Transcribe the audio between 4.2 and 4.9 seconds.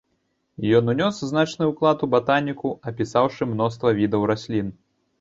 раслін.